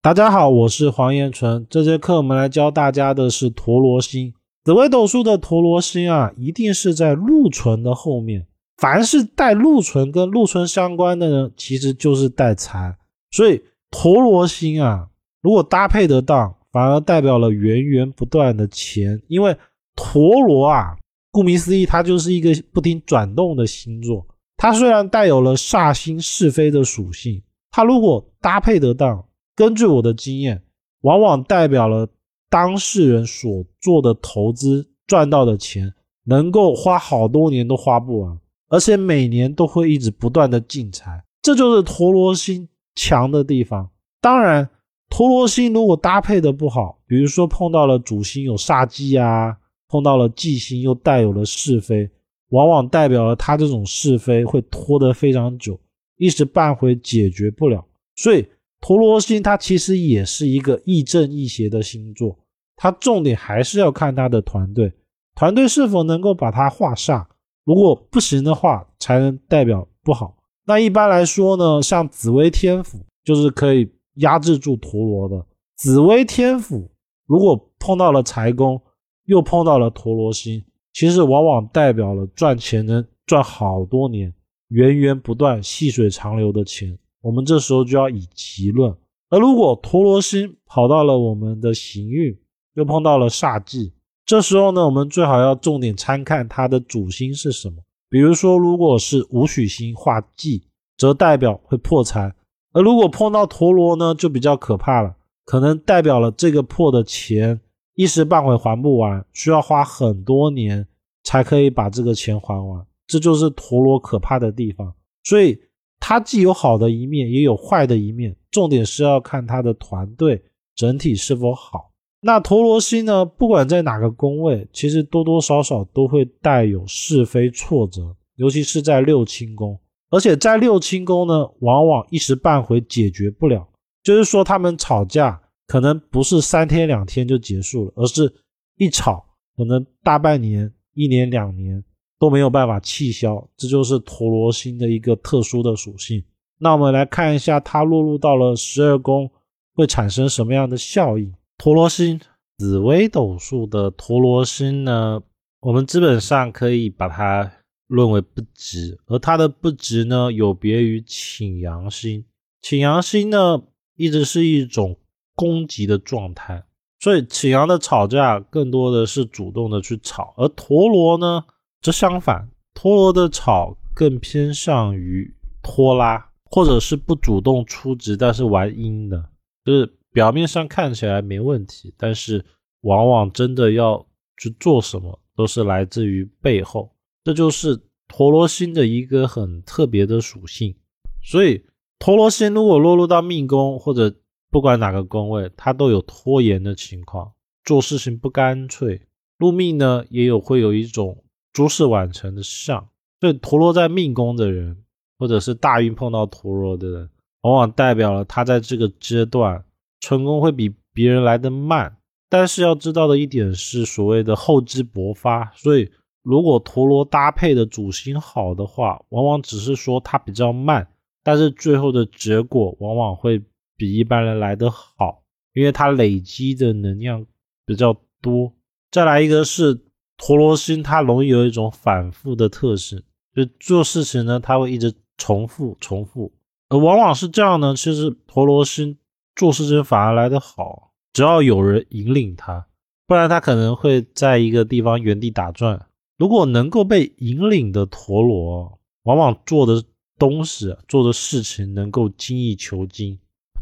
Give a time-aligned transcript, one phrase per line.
[0.00, 1.66] 大家好，我是黄彦纯。
[1.68, 4.32] 这节课我们来教大家的是陀罗星。
[4.62, 8.46] 紫微斗数的陀罗星啊，一定是在禄存的后面。
[8.76, 12.96] 凡是带禄存跟禄存相关的呢，其实就是带财。
[13.32, 15.08] 所以陀罗星啊，
[15.42, 19.20] 如果搭配得当，反而代表了源源不断的钱。
[19.26, 19.56] 因为
[19.96, 20.96] 陀罗啊，
[21.32, 24.24] 顾名思义，它就是一个不停转动的星座。
[24.56, 27.42] 它虽然带有了煞星是非的属性，
[27.72, 29.24] 它如果搭配得当。
[29.58, 30.62] 根据我的经验，
[31.00, 32.08] 往往代表了
[32.48, 35.92] 当事人所做的投资赚到的钱，
[36.26, 43.90] 能够花好多年都花不完，而且每年都会一直不断的进财，这就是陀罗星强的地方。
[44.20, 44.70] 当然，
[45.10, 49.56] 陀罗星如果搭配的不好，比如说碰到了主星有煞忌啊，
[49.88, 52.08] 碰到了忌星又带有了是非，
[52.50, 55.76] 往往代表了他这种是非会拖得非常久，
[56.16, 58.46] 一时半会解决不了，所以。
[58.80, 62.38] 陀罗星它其实也是一个亦正亦邪的星座，
[62.76, 64.92] 它重点还是要看他的团队，
[65.34, 67.26] 团队是否能够把它化煞，
[67.64, 70.36] 如果不行的话，才能代表不好。
[70.64, 75.44] 那一般来说呢，像紫薇天府就是可以压制住陀罗的。
[75.76, 76.90] 紫薇天府
[77.26, 78.80] 如果碰到了财宫，
[79.24, 84.32] 又碰到了陀罗星，其实往往代表了赚钱能赚好多年，
[84.68, 86.98] 源源不断、细水长流的钱。
[87.20, 88.94] 我们这时候就要以奇论，
[89.28, 92.38] 而如果陀罗星跑到了我们的行运，
[92.74, 93.92] 又碰到了煞忌，
[94.24, 97.82] 这时候呢，我们最好要重点参看它的主星是什么。
[98.08, 100.62] 比如说，如果是武曲星化忌，
[100.96, 102.30] 则代表会破财；
[102.72, 107.60] 而如果碰到陀罗呢，就比较可怕了，可能代表了这个破的钱
[107.94, 110.86] 一时半会还不完，需要花很多年
[111.24, 112.86] 才可以把这个钱还完。
[113.08, 114.94] 这就是陀罗可怕的地方，
[115.24, 115.60] 所以。
[116.00, 120.42] 它既有好的一面，也有坏的一面，重点是要看他的团队
[120.74, 121.90] 整体是否好。
[122.20, 123.24] 那陀罗星呢？
[123.24, 129.78] 不管在哪个宫位，其实多多少少都会带有是非挫折，尤其是在六亲宫。
[130.10, 133.68] 而且在六亲宫呢，往往一时半会解决不了。
[134.02, 138.32] 就是说，他们吵架可能不是三天两天就结束了，而是
[138.78, 139.24] 一吵
[139.56, 141.84] 可能大半年、一年、两年。
[142.18, 146.22] 都没有办法气消，这就是陀罗星的一个特殊的属性。
[146.58, 149.30] 那我们来看一下，它落入到了十二宫
[149.74, 151.32] 会产生什么样的效应？
[151.56, 152.20] 陀罗星，
[152.58, 155.22] 紫微斗数的陀罗星呢？
[155.60, 157.50] 我们基本上可以把它
[157.86, 162.24] 论为不吉，而它的不吉呢，有别于请阳星。
[162.60, 163.62] 请阳星呢，
[163.96, 164.96] 一直是一种
[165.36, 166.64] 攻击的状态，
[166.98, 171.44] 所以请阳的吵架更多的是主动的去吵，而陀罗呢？
[171.80, 179.30] 这相反，陀螺的吵更偏向于拖拉，或者是不主动出击，但是玩阴的，
[179.64, 182.44] 就是表面上看起来没问题，但是
[182.80, 184.04] 往往真的要
[184.38, 186.92] 去做什么，都是来自于背后。
[187.22, 190.74] 这就是陀螺星的一个很特别的属性。
[191.22, 191.64] 所以，
[192.00, 194.12] 陀螺星如果落入到命宫，或者
[194.50, 197.32] 不管哪个宫位，它都有拖延的情况，
[197.64, 199.00] 做事情不干脆。
[199.38, 201.22] 入命呢，也有会有一种。
[201.58, 202.88] 诸事晚成的相，
[203.18, 204.76] 所以陀螺在命宫的人，
[205.18, 207.10] 或者是大运碰到陀螺的人，
[207.40, 209.64] 往往代表了他在这个阶段
[209.98, 211.96] 成功会比别人来的慢。
[212.28, 215.50] 但是要知道的一点是，所谓的厚积薄发。
[215.56, 215.90] 所以
[216.22, 220.86] 如果陀螺搭配的主星好的话，往往只是说它比较慢，
[221.24, 223.42] 但是最后的结果往往会
[223.76, 225.24] 比一般人来的好，
[225.54, 227.26] 因为它累积的能量
[227.66, 228.52] 比较多。
[228.92, 229.80] 再来一个是。
[230.18, 233.02] 陀螺星它容易有一种反复的特性，
[233.34, 236.32] 就做事情呢，它会一直重复重复，
[236.68, 237.74] 而往往是这样呢。
[237.74, 238.98] 其实陀螺星
[239.36, 242.66] 做事情反而来得好，只要有人引领他，
[243.06, 245.86] 不然他可能会在一个地方原地打转。
[246.18, 249.82] 如果能够被引领的陀螺，往往做的
[250.18, 253.16] 东西、做的事情能够精益求精，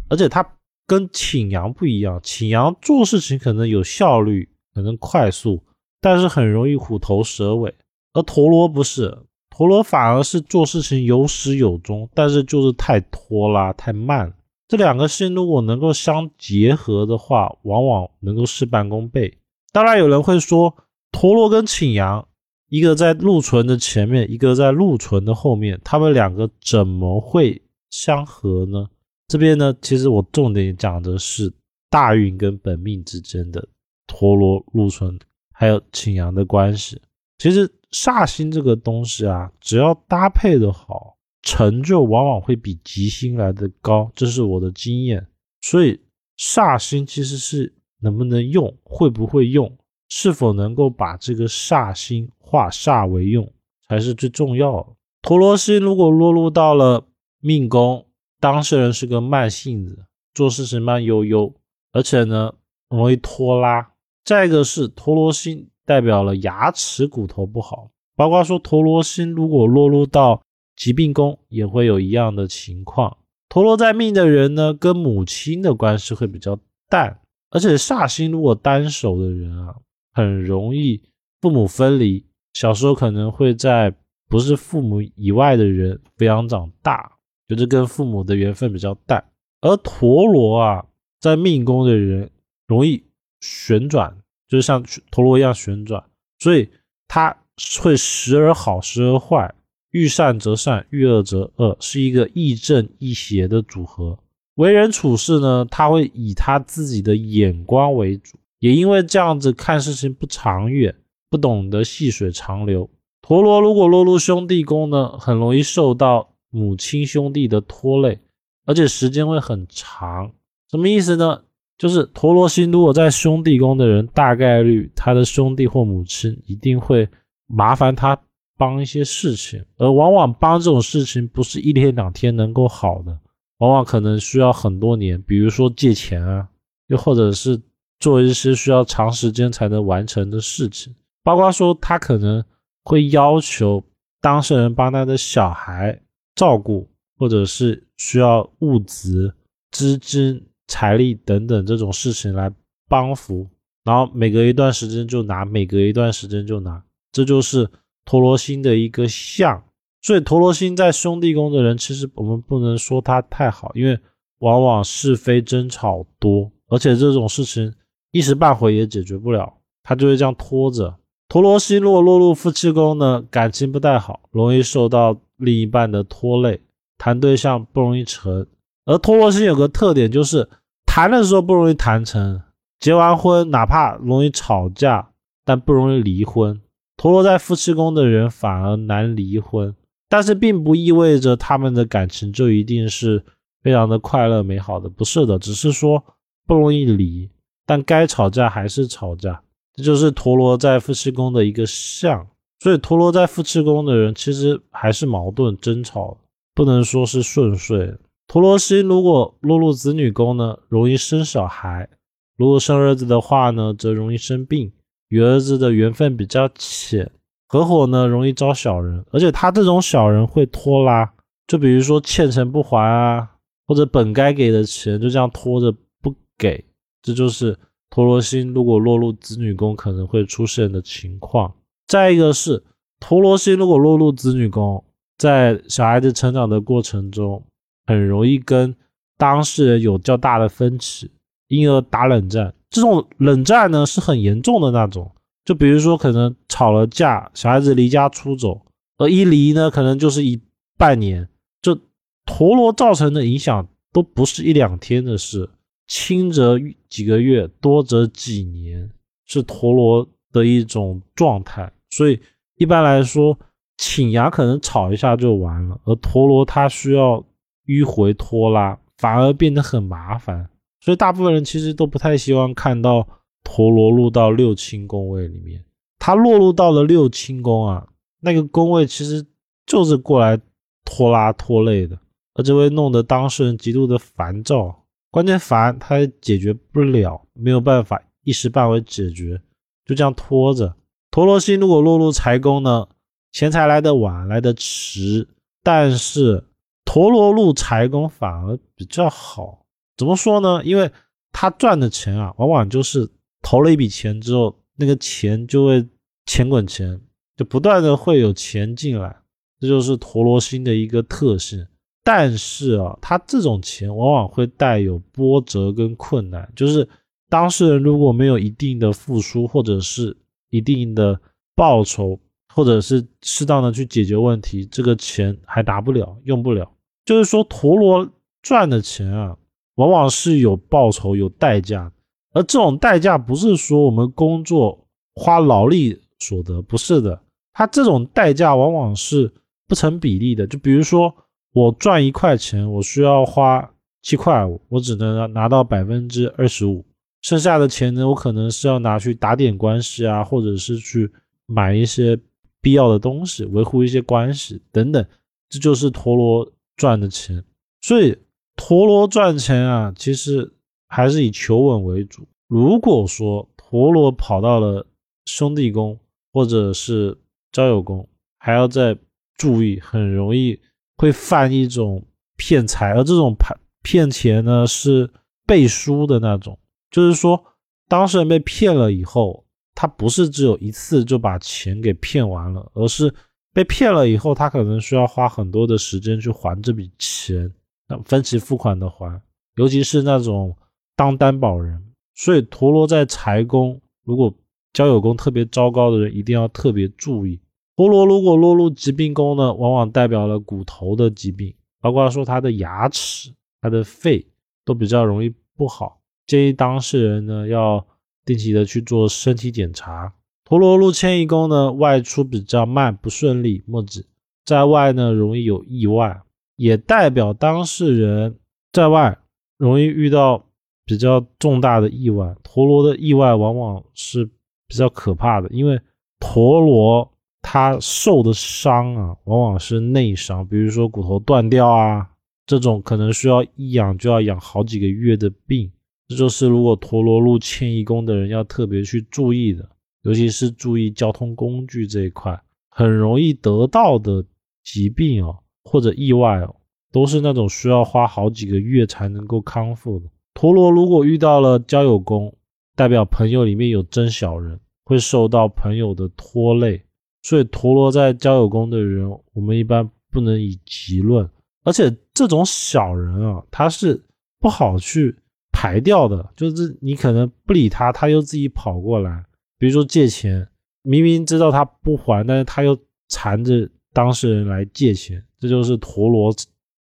[0.09, 0.57] 而且它
[0.87, 5.63] 跟请阳不一样，请阳做事情可能有效率，可能快速。
[6.01, 7.75] 但是很容易虎头蛇尾，
[8.13, 9.19] 而陀螺不是，
[9.51, 14.33] 陀螺反而是做事情有始有终，但是就是太拖拉太慢。
[14.69, 19.39] 这两个星如果能够相结合的话，往往能够事半功倍。
[19.73, 20.75] 当然有人会说，
[21.13, 22.27] 陀螺跟请阳，
[22.69, 28.89] 一个在禄存的前面，一个在禄存的后面，他们两个怎么会相合呢？
[29.29, 31.53] 这边呢，其实我重点讲的是
[31.89, 33.69] 大运跟本命之间的
[34.07, 35.19] 陀螺禄存。
[35.59, 37.01] 还有请阳的关系，
[37.39, 45.27] 其实煞星这个东西啊，只要搭配的好，成就往往会比吉星来的高，这是我的经验。
[45.63, 45.99] 所以
[46.39, 49.75] 煞星其实是能不能用，会不会用，
[50.11, 53.51] 是否能够把这个煞星化煞为用，
[53.89, 54.89] 才是最重要的。
[55.23, 57.09] 陀罗星如果落入到了
[57.41, 58.07] 命宫，
[58.39, 60.05] 当事人是个慢性子，
[60.35, 61.55] 做事情慢悠悠，
[61.93, 62.53] 而且呢
[62.91, 63.93] 容易拖拉。
[64.27, 70.43] 再一个是陀罗星代表了牙齿骨头不好，包括说陀罗星如果落入到
[70.75, 73.17] 疾病宫，也会有一样的情况。
[73.49, 76.59] 陀罗在命的人呢，跟母亲的关系会比较
[76.89, 77.21] 淡，
[77.51, 79.77] 而且煞星如果单手的人啊，
[80.13, 81.01] 很容易
[81.41, 83.95] 父母分离，小时候可能会在
[84.29, 87.13] 不是父母以外的人抚养长大，
[87.47, 89.25] 就是跟父母的缘分比较淡。
[89.61, 90.85] 而陀螺啊，
[91.21, 92.29] 在命宫的人
[92.67, 93.05] 容易
[93.41, 94.17] 旋转，
[94.49, 96.05] 就是像陀螺一样旋转，
[96.39, 96.69] 所以
[97.09, 97.37] 它
[97.81, 99.55] 会时而好，时而坏。
[99.93, 104.19] 遇善则善，遇恶则恶，是一个亦正亦邪的组合。
[104.57, 110.95] 为人处事呢，他会以他自己的眼光为主，也因为这样子看事情不长远，
[111.31, 112.91] 不懂得细水长流。
[113.23, 118.19] 陀螺如果落入兄弟宫呢，很容易受到母亲兄弟的拖累，
[118.67, 120.33] 而且时间会很长。
[120.71, 121.43] 什么意思呢？
[121.79, 127.09] 就是陀螺星如果在兄弟宫的人，大概率他的兄弟或母亲一定会
[127.47, 128.19] 麻烦他。
[128.59, 133.21] 帮一些事情，而往往帮这种事情不是一天两天能够好的，
[133.59, 135.21] 往往可能需要很多年。
[135.21, 136.49] 比如说借钱啊，
[136.87, 137.61] 又或者是
[138.01, 140.95] 做一些需要长时间才能完成的事情。
[141.23, 142.43] 包括说他可能
[142.85, 143.85] 会要求
[144.23, 146.01] 当事人帮他的小孩
[146.35, 146.89] 照顾，
[147.19, 149.35] 或者是需要物资、
[149.71, 152.53] 资金、财力等等这种事情来
[152.89, 153.49] 帮扶，
[153.85, 156.83] 然后每隔一段时间就拿，每隔一段时间就拿，
[157.13, 157.69] 这就是。
[158.09, 159.61] 陀罗星的一个相，
[160.01, 163.99] 所以陀罗星在兄弟宫的人，其实我们不能说他太好，因为
[164.39, 167.75] 往往是非争吵多，而且这种事情
[168.13, 169.53] 一时半会也解决不了，
[169.83, 170.95] 他就会这样拖着。
[171.29, 176.61] 陀罗星如果落入夫妻宫呢，感情不太好，容易受到另一半的拖累，
[176.97, 178.47] 谈对象不容易成。
[178.87, 180.49] 而陀罗星有个特点，就是
[180.87, 182.41] 谈的时候不容易谈成，
[182.79, 185.11] 结完婚哪怕容易吵架，
[185.45, 186.61] 但不容易离婚。
[186.97, 189.75] 陀螺在夫妻宫的人反而难离婚，
[190.09, 193.23] 但是并不意味着他们的感情就一定是
[193.63, 196.03] 非常的快乐美好的，不是的，只是说
[196.47, 197.29] 不容易离，
[197.67, 199.43] 但该吵架还是吵架，
[199.75, 202.27] 这就是陀螺在夫妻宫的一个相。
[202.61, 206.17] 所以陀螺在夫妻宫的人其实还是矛盾争吵，
[206.55, 207.93] 不能说是顺遂。
[208.29, 211.89] 陀螺星如果落入子女宫呢，容易生小孩；
[212.37, 214.73] 如果生儿子的话呢，则容易生病。
[215.09, 217.09] 与儿子的缘分比较浅，
[217.47, 221.09] 合伙呢容易招小人，而且他这种小人会拖拉，
[221.47, 223.31] 就比如说欠钱不还啊，
[223.69, 226.65] 或者本该给的钱就这样拖着不给，
[227.03, 227.57] 这就是
[227.89, 231.55] 陀罗星如果落入子女宫可能会出现的情况。
[231.87, 232.65] 再一个是
[232.99, 234.83] 陀罗星如果落入子女宫，
[235.17, 237.45] 在小孩子成长的过程中，
[237.87, 238.75] 很容易跟
[239.17, 241.11] 当事人有较大的分歧，
[241.49, 242.53] 因而打冷战。
[242.69, 245.11] 这种冷战呢是很严重的那种，
[245.45, 248.61] 就比如说可能吵了架，小孩子离家出走，
[248.99, 250.41] 而一离呢可能就是一
[250.77, 251.29] 半年，
[251.63, 251.79] 就
[252.27, 255.49] 陀螺造成的影响都不是一两天的事，
[255.87, 256.59] 轻则
[256.91, 258.91] 几个月，多则几年，
[259.25, 261.73] 是陀螺的一种状态。
[261.91, 262.21] 所以
[262.57, 263.39] 一般来说，
[263.79, 267.25] 请牙可能吵一下就完了，而陀螺它需要
[267.67, 270.49] 迂回拖拉，反而变得很麻烦。
[270.81, 273.07] 所以大部分人其实都不太希望看到
[273.43, 275.65] 陀螺入到六亲宫位里面。
[275.99, 277.87] 它落入到了六亲宫啊，
[278.21, 279.27] 那个宫位其实
[279.67, 280.39] 就是过来
[280.85, 281.99] 拖拉拖累的，
[282.35, 284.85] 而且会弄得当事人极度的烦躁。
[285.11, 289.41] 关键烦他也解决不了，没有办法一时半会解决，
[289.85, 290.77] 就这样拖着。
[291.11, 292.87] 陀螺星如果落入财宫呢，
[293.33, 295.27] 钱财来得晚，来得迟，
[295.63, 296.45] 但是
[296.87, 299.67] 陀螺入财宫反而比较好。
[299.99, 300.65] 怎么说呢？
[300.65, 300.91] 因为
[301.33, 303.11] 他赚的钱啊，往往就是
[303.43, 305.87] 投了一笔钱之后，那个钱就会
[306.25, 306.99] 钱滚钱，
[307.37, 309.17] 就不断的会有钱进来，
[309.61, 311.67] 这就是陀螺星的一个特性。
[312.03, 316.89] 但是啊，他这种钱往往会带有波折跟困难，就是
[317.29, 320.17] 当事人如果没有一定的付出，或者是
[320.51, 321.21] 一定的
[321.57, 322.21] 报酬，
[322.55, 326.71] 或者是适当的去解决问题，这个钱还拿不了，用不了。
[327.07, 328.07] 就是说，陀螺
[328.43, 329.39] 赚的钱啊。
[329.77, 331.93] 往往是有报酬、有代价，
[332.33, 337.21] 而这种代价不是说我们工作花劳力所得，不是的，
[337.53, 339.31] 它这种代价往往是
[339.69, 340.47] 不成比例的。
[340.47, 341.15] 就比如说，
[341.53, 343.71] 我赚一块钱，我需要花
[344.01, 346.83] 七块五，我只能拿到百分之二十五，
[347.21, 351.13] 剩下的钱呢，我可能是要拿去打点关系啊，或者是去
[351.45, 352.19] 买一些
[352.63, 355.05] 必要的东西，维护一些关系等等，
[355.51, 357.43] 这就是陀螺赚的钱。
[357.81, 358.17] 所以
[358.57, 360.53] 陀螺赚钱啊，其实
[360.89, 362.27] 还是以求稳为主。
[362.49, 364.87] 如果说陀螺跑到了
[365.25, 365.99] 兄弟宫
[366.33, 367.17] 或者是
[367.53, 368.97] 交友宫，还要再
[369.37, 370.61] 注意，很容易
[370.97, 372.05] 会犯一种
[372.37, 373.59] 骗财，而这种骗。
[373.83, 375.09] 骗钱呢是
[375.47, 376.59] 背书的那种，
[376.91, 377.41] 就是说
[377.87, 383.15] 当事人被骗了以后，他不是只有一次就把钱给骗完了，而是
[383.57, 387.51] 被骗了以后，他可能需要花很多的时间去还这笔钱，
[387.89, 389.19] 那分期付款的还，
[389.55, 390.55] 尤其是那种
[390.95, 391.83] 当担保人。
[392.15, 394.31] 所以陀螺在财宫，如果
[394.75, 397.41] 交友宫特别糟糕的人，一定要特别注意。
[397.77, 403.33] 陀螺如果落入疾病宫呢，往往代表了骨头的疾病，包括说他的牙齿。
[403.63, 404.25] 他的肺
[404.67, 407.87] 都比较容易不好，建议当事人呢要
[408.23, 410.13] 定期的去做身体检查。
[410.49, 414.07] 陀螺路迁移宫呢，外出比较慢不顺利，墨子
[414.45, 416.23] 在外呢容易有意外，
[416.55, 418.39] 也代表当事人
[418.73, 419.19] 在外
[419.59, 420.47] 容易遇到
[420.85, 422.33] 比较重大的意外。
[422.45, 424.25] 陀螺的意外往往是
[424.69, 425.81] 比较可怕的，因为
[426.21, 427.11] 陀螺
[427.43, 432.09] 它受的伤啊，往往是内伤，比如说骨头断掉啊。
[432.47, 435.69] 这种可能需要一养就要养好几个月的病，
[436.07, 439.69] 这就是如果陀螺入迁移宫的人要特别去注意的，
[440.07, 444.25] 尤其是注意交通工具这一块，很容易得到的
[444.65, 446.55] 疾病哦，或者意外哦，
[446.93, 450.07] 都是那种需要花好几个月才能够康复的。
[450.33, 452.33] 陀螺如果遇到了交友宫，
[452.75, 456.83] 代表朋友里面有真小人，会受到朋友的拖累，
[457.23, 461.29] 所以陀螺在交友宫的人，我们一般不能以极论。
[461.65, 464.01] 而且这种小人啊，他是
[464.39, 465.17] 不好去
[465.51, 466.33] 排掉的。
[466.37, 469.25] 就是你可能不理他，他又自己跑过来。
[469.59, 470.49] 比如说借钱，
[470.83, 476.35] 明明知道他不还，但是他又缠着当事人来借钱，这就是陀螺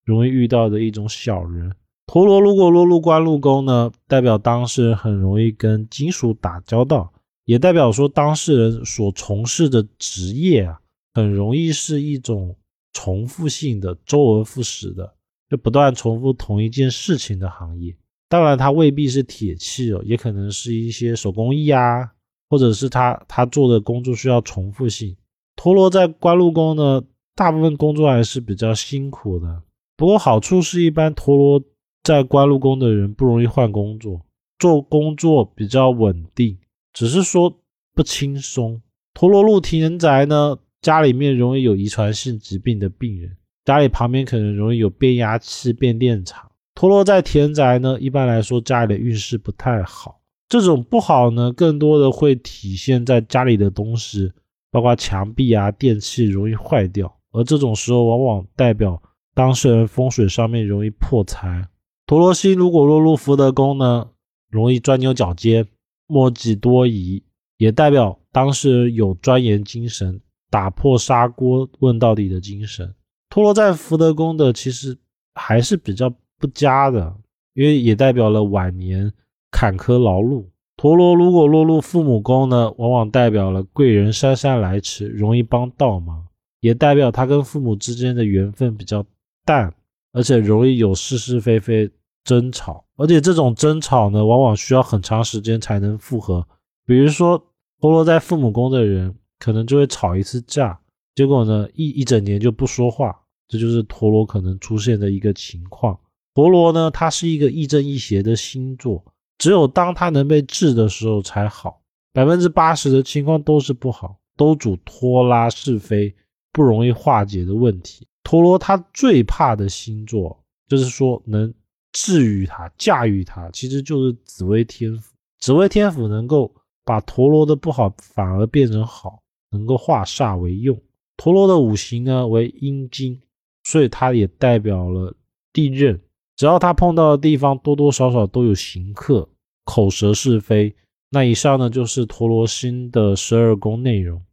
[0.06, 1.72] 容易遇到的一种小人。
[2.08, 7.14] 陀螺如果落入官禄宫呢，代表当事人很容易跟金属打交道，
[7.46, 10.80] 也代表说当事人所从事的职业啊，
[11.14, 12.56] 很容易是一种。
[12.92, 15.14] 重复性的、周而复始的，
[15.48, 17.96] 就不断重复同一件事情的行业。
[18.28, 22.12] 当然，它未必是铁器哦，也可能是一些手工艺啊，
[22.50, 25.16] 或者是他他做的工作需要重复性。
[25.56, 27.04] 陀螺在官禄宫呢，
[27.36, 29.62] 大部分工作还是比较辛苦的。
[29.96, 31.62] 不过好处是一般陀螺
[32.04, 34.22] 在官禄宫的人不容易换工作，
[34.58, 36.58] 做工作比较稳定，
[36.94, 37.60] 只是说
[37.94, 38.82] 不轻松。
[39.14, 40.58] 陀螺入田宅呢？
[40.82, 46.50] 家里面容易有遗传性疾病的病人，家里旁边可能容易有变压器、变电厂。
[46.74, 50.19] 陀螺在田宅呢，一般来说家里的运势不太好。
[50.50, 54.34] 这种不好呢，更多的会体现在家里的东西，
[54.72, 57.16] 包括墙壁啊、电器容易坏掉。
[57.32, 59.02] 而这种时候，往往代表
[59.36, 61.70] 当事人风水上面容易破财。
[62.08, 64.10] 陀螺星如果落入福德宫呢，
[64.50, 65.68] 容易钻牛角尖、
[66.08, 67.24] 墨迹多疑，
[67.58, 70.20] 也代表当事人有钻研精神。
[70.52, 72.96] 打破砂锅问到底的精神，
[73.30, 74.98] 陀螺在福德宫的其实
[75.36, 77.16] 还是比较不佳的，
[77.54, 79.14] 因为也代表了晚年
[79.52, 80.46] 坎坷劳碌。
[80.78, 86.26] 陀螺如果落入父母宫呢，往往代表了贵人姗姗来迟，容易帮倒忙，
[86.60, 89.06] 也代表他跟父母之间的缘分比较
[89.46, 89.74] 淡，
[90.14, 91.90] 而且容易有是是非非
[92.24, 96.48] 争吵，而且这种争吵呢，往往需要很长时间才能复合。
[96.86, 97.42] 比如说
[97.80, 99.16] 陀螺在父母宫的人。
[99.42, 100.78] 可能就会吵一次架，
[101.16, 105.98] 结果呢一一整年就不说话，这就是陀螺可能出现的一个情况。
[106.34, 109.02] 陀螺呢，它是一个亦正亦邪的星座，
[109.40, 111.82] 只有当它能被治的时候才好，
[112.14, 116.16] 百分之八十的情况都是不好，都主拖拉是非，
[116.52, 118.08] 不容易化解的问题。
[118.24, 121.52] 陀螺它最怕的星座，就是说能
[121.94, 125.16] 治愈它、驾驭它，其实就是紫薇天府。
[125.40, 126.54] 紫薇天府能够
[126.86, 129.24] 把陀螺的不好反而变成好。
[129.52, 130.80] 能够化煞为用，
[131.18, 133.20] 陀螺的五行呢为阴金，
[133.64, 135.12] 所以它也代表了
[135.52, 136.00] 地刃。
[136.40, 139.28] 只要他碰到的地方多多少少都有行客、
[139.66, 140.74] 口舌是非。
[141.10, 144.24] 那以上呢就是陀螺星的十二宫内容。